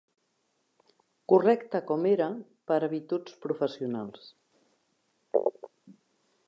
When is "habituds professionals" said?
2.87-4.27